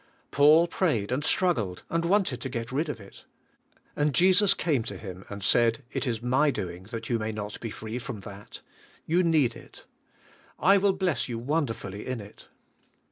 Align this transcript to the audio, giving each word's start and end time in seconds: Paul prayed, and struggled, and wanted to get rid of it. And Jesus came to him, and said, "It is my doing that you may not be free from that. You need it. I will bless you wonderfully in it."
Paul 0.31 0.65
prayed, 0.65 1.11
and 1.11 1.23
struggled, 1.23 1.83
and 1.87 2.05
wanted 2.05 2.41
to 2.41 2.49
get 2.49 2.71
rid 2.71 2.89
of 2.89 2.99
it. 2.99 3.23
And 3.95 4.15
Jesus 4.15 4.55
came 4.55 4.81
to 4.85 4.97
him, 4.97 5.25
and 5.29 5.43
said, 5.43 5.83
"It 5.91 6.07
is 6.07 6.23
my 6.23 6.49
doing 6.49 6.85
that 6.85 7.07
you 7.07 7.19
may 7.19 7.31
not 7.31 7.59
be 7.59 7.69
free 7.69 7.99
from 7.99 8.21
that. 8.21 8.61
You 9.05 9.21
need 9.21 9.55
it. 9.55 9.85
I 10.57 10.77
will 10.77 10.93
bless 10.93 11.29
you 11.29 11.37
wonderfully 11.37 12.07
in 12.07 12.19
it." 12.19 12.47